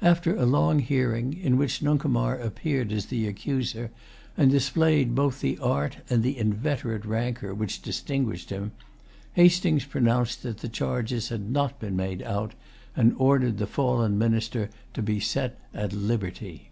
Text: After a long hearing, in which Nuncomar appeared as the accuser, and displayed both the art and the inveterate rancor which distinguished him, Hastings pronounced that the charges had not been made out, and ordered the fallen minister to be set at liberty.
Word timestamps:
After 0.00 0.36
a 0.36 0.46
long 0.46 0.78
hearing, 0.78 1.32
in 1.32 1.58
which 1.58 1.82
Nuncomar 1.82 2.36
appeared 2.36 2.92
as 2.92 3.06
the 3.06 3.26
accuser, 3.26 3.90
and 4.36 4.48
displayed 4.48 5.12
both 5.16 5.40
the 5.40 5.58
art 5.58 5.96
and 6.08 6.22
the 6.22 6.38
inveterate 6.38 7.04
rancor 7.04 7.52
which 7.52 7.82
distinguished 7.82 8.50
him, 8.50 8.70
Hastings 9.32 9.84
pronounced 9.84 10.44
that 10.44 10.58
the 10.58 10.68
charges 10.68 11.30
had 11.30 11.50
not 11.50 11.80
been 11.80 11.96
made 11.96 12.22
out, 12.22 12.54
and 12.94 13.12
ordered 13.18 13.58
the 13.58 13.66
fallen 13.66 14.16
minister 14.16 14.70
to 14.94 15.02
be 15.02 15.18
set 15.18 15.58
at 15.74 15.92
liberty. 15.92 16.70